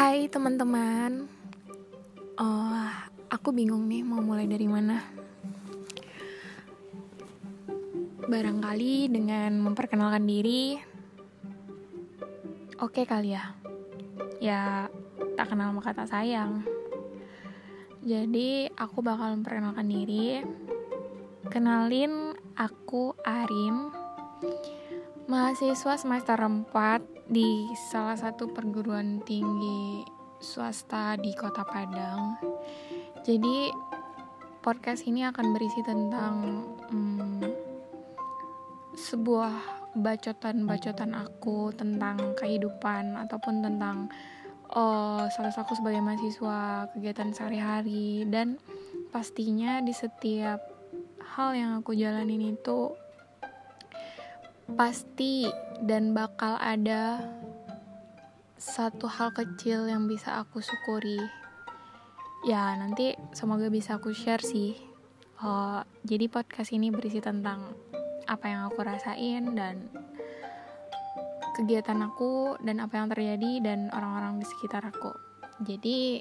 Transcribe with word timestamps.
Hai 0.00 0.32
teman-teman, 0.32 1.28
oh 2.40 2.88
aku 3.28 3.52
bingung 3.52 3.84
nih 3.84 4.00
mau 4.00 4.24
mulai 4.24 4.48
dari 4.48 4.64
mana. 4.64 4.96
Barangkali 8.24 9.12
dengan 9.12 9.60
memperkenalkan 9.60 10.24
diri, 10.24 10.80
oke 12.80 13.04
kali 13.04 13.36
ya. 13.36 13.52
Ya 14.40 14.88
tak 15.36 15.52
kenal 15.52 15.76
maka 15.76 15.92
tak 15.92 16.08
sayang. 16.08 16.64
Jadi 18.00 18.72
aku 18.80 19.04
bakal 19.04 19.36
memperkenalkan 19.36 19.84
diri. 19.84 20.40
Kenalin 21.52 22.32
aku 22.56 23.12
Arin, 23.20 23.92
mahasiswa 25.30 25.94
semester 25.94 26.34
4 26.42 27.30
di 27.30 27.70
salah 27.78 28.18
satu 28.18 28.50
perguruan 28.50 29.22
tinggi 29.22 30.02
swasta 30.42 31.14
di 31.14 31.30
Kota 31.38 31.62
Padang. 31.62 32.34
Jadi 33.22 33.70
podcast 34.58 35.06
ini 35.06 35.22
akan 35.22 35.54
berisi 35.54 35.86
tentang 35.86 36.66
hmm, 36.90 37.46
sebuah 38.98 39.54
bacotan-bacotan 39.94 41.14
aku 41.14 41.70
tentang 41.78 42.34
kehidupan 42.34 43.14
ataupun 43.14 43.62
tentang 43.62 44.10
salah 45.30 45.54
satu 45.54 45.78
sebagai 45.78 46.02
mahasiswa 46.02 46.90
kegiatan 46.90 47.30
sehari-hari 47.30 48.26
dan 48.26 48.58
pastinya 49.14 49.78
di 49.78 49.94
setiap 49.94 50.58
hal 51.38 51.54
yang 51.54 51.78
aku 51.78 51.94
jalanin 51.94 52.54
itu 52.58 52.90
pasti 54.74 55.46
dan 55.82 56.14
bakal 56.14 56.58
ada 56.60 57.22
satu 58.60 59.08
hal 59.08 59.32
kecil 59.32 59.88
yang 59.88 60.04
bisa 60.04 60.36
aku 60.44 60.60
syukuri. 60.60 61.18
Ya, 62.44 62.76
nanti 62.76 63.16
semoga 63.32 63.72
bisa 63.72 63.96
aku 63.96 64.12
share 64.12 64.44
sih. 64.44 64.76
Uh, 65.40 65.80
jadi 66.04 66.28
podcast 66.28 66.72
ini 66.76 66.92
berisi 66.92 67.20
tentang 67.24 67.72
apa 68.28 68.46
yang 68.46 68.68
aku 68.68 68.84
rasain 68.84 69.56
dan 69.56 69.88
kegiatan 71.56 71.98
aku 72.04 72.60
dan 72.60 72.84
apa 72.84 73.00
yang 73.00 73.08
terjadi 73.08 73.52
dan 73.64 73.88
orang-orang 73.92 74.40
di 74.40 74.46
sekitar 74.48 74.84
aku. 74.84 75.12
Jadi 75.64 76.20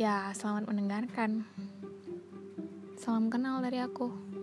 ya 0.00 0.32
selamat 0.32 0.68
mendengarkan. 0.68 1.44
Salam 2.96 3.32
kenal 3.32 3.60
dari 3.64 3.80
aku. 3.80 4.39